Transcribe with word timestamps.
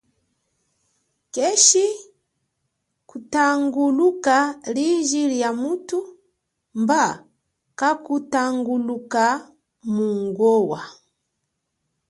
Keshi 1.33 1.85
kutangunuka 3.09 4.35
liji 4.75 5.21
lia 5.31 5.51
muthu, 5.61 5.99
mba 6.81 7.03
kakutangunuka 7.79 9.23
mungowa. 9.93 10.81